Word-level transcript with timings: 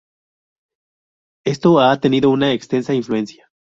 Esto 1.45 1.79
ha 1.79 1.99
tenido 1.99 2.31
una 2.31 2.53
extensa 2.53 2.95
influencia. 2.95 3.51